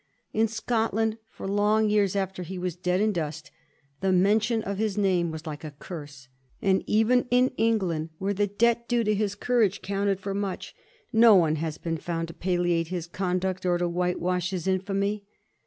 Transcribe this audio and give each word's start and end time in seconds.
In 0.33 0.47
Scotland, 0.47 1.19
for 1.29 1.47
long 1.47 1.87
years 1.87 2.15
after'he 2.15 2.57
was 2.57 2.75
dead 2.75 3.01
and 3.01 3.13
dust, 3.13 3.51
the 3.99 4.11
mention 4.11 4.63
of 4.63 4.79
his 4.79 4.97
name 4.97 5.29
was 5.29 5.45
like 5.45 5.63
a 5.63 5.75
curse; 5.77 6.27
and 6.59 6.83
even 6.87 7.27
in 7.29 7.49
England, 7.55 8.09
where 8.17 8.33
the 8.33 8.47
debt 8.47 8.87
due 8.87 9.03
to 9.03 9.13
his 9.13 9.35
courage 9.35 9.83
counted 9.83 10.19
for 10.19 10.33
much, 10.33 10.73
no 11.13 11.35
one 11.35 11.57
has 11.57 11.77
been 11.77 11.97
found 11.97 12.29
to 12.29 12.33
palliate 12.33 12.87
his 12.87 13.05
conduct 13.05 13.63
or 13.63 13.77
to 13.77 13.87
whitewash 13.87 14.49
his 14.49 14.65
infamy. 14.65 15.23